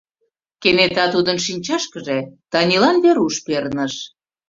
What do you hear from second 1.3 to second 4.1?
шинчашкыже Танилан Веруш перныш.